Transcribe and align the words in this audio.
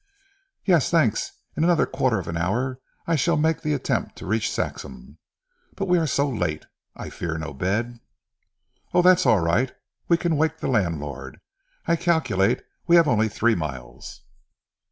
"Yes, 0.65 0.89
thanks. 0.89 1.31
In 1.55 1.63
another 1.63 1.85
quarter 1.85 2.17
of 2.17 2.27
an 2.27 2.35
hour, 2.35 2.79
I 3.05 3.15
shall 3.15 3.37
make 3.37 3.61
the 3.61 3.75
attempt 3.75 4.15
to 4.15 4.25
reach 4.25 4.49
Saxham. 4.51 5.19
But 5.75 5.87
we 5.87 5.99
are 5.99 6.07
so 6.07 6.27
late, 6.27 6.65
I 6.95 7.11
fear 7.11 7.37
no 7.37 7.53
bed" 7.53 7.99
"Oh, 8.95 9.03
that's 9.03 9.27
alright. 9.27 9.73
We 10.07 10.17
can 10.17 10.37
wake 10.37 10.57
the 10.57 10.69
landlord, 10.69 11.39
I 11.85 11.97
calculate 11.97 12.63
we 12.87 12.95
have 12.95 13.07
only 13.07 13.29
three 13.29 13.53
miles." 13.53 14.23